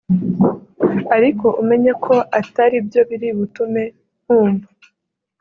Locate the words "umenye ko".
1.61-2.15